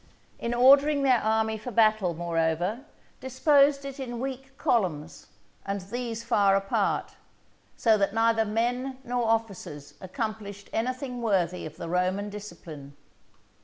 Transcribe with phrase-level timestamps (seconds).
[0.39, 2.85] In ordering their army for battle, moreover,
[3.19, 5.27] disposed it in weak columns,
[5.63, 7.17] and these far apart:
[7.77, 12.97] so that neither men nor officers accomplished anything worthy of the Roman discipline.